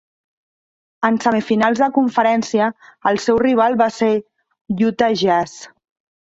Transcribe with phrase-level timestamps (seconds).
[1.09, 2.69] En semifinals de Conferència,
[3.11, 4.11] el seu rival va ser
[4.89, 5.55] Utah Jazz.